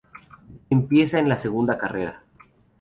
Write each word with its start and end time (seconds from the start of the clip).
Empieza 0.71 1.19
en 1.19 1.29
la 1.29 1.37
segunda 1.37 1.77
carrera. 1.77 2.23